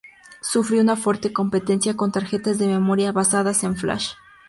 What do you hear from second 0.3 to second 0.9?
Sufrió